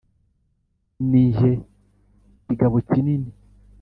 Ni 1.09 1.21
jye 1.35 1.51
kigabo 2.43 2.77
kinini 2.89 3.29